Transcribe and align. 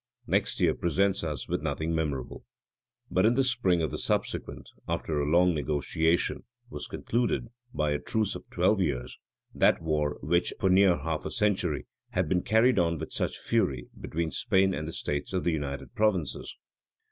{1608.} 0.25 0.39
Next 0.39 0.59
year 0.59 0.73
presents 0.73 1.23
us 1.23 1.47
with 1.47 1.61
nothing 1.61 1.93
memorable; 1.93 2.43
but 3.11 3.23
in 3.23 3.35
the 3.35 3.43
spring 3.43 3.83
of 3.83 3.91
the 3.91 3.99
subsequent, 3.99 4.67
{1609.} 4.85 4.95
after 4.97 5.19
a 5.21 5.29
long 5.29 5.53
negotiation, 5.53 6.43
was 6.71 6.87
concluded, 6.87 7.49
by 7.71 7.91
a 7.91 7.99
truce 7.99 8.33
of 8.33 8.49
twelve 8.49 8.81
years, 8.81 9.19
that 9.53 9.79
war 9.79 10.17
which, 10.21 10.53
for 10.59 10.71
near 10.71 10.97
half 10.97 11.23
a 11.23 11.29
century, 11.29 11.85
had 12.13 12.27
been 12.27 12.41
carried 12.41 12.79
on 12.79 12.97
with 12.97 13.13
such 13.13 13.37
fury 13.37 13.89
between 13.99 14.31
Spain 14.31 14.73
and 14.73 14.87
the 14.87 14.91
states 14.93 15.33
of 15.33 15.43
the 15.43 15.51
United 15.51 15.93
Provinces. 15.93 16.55